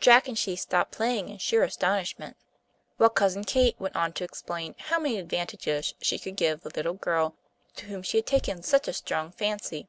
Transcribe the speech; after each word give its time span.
Jack 0.00 0.28
and 0.28 0.36
she 0.38 0.54
stopped 0.54 0.90
playing 0.92 1.30
in 1.30 1.38
sheer 1.38 1.62
astonishment, 1.62 2.36
while 2.98 3.08
Cousin 3.08 3.42
Kate 3.42 3.74
went 3.80 3.96
on 3.96 4.12
to 4.12 4.22
explain 4.22 4.74
how 4.78 4.98
many 4.98 5.18
advantages 5.18 5.94
she 6.02 6.18
could 6.18 6.36
give 6.36 6.60
the 6.60 6.68
little 6.76 6.92
girl 6.92 7.36
to 7.76 7.86
whom 7.86 8.02
she 8.02 8.18
had 8.18 8.26
taken 8.26 8.62
such 8.62 8.86
a 8.86 8.92
strong 8.92 9.32
fancy. 9.32 9.88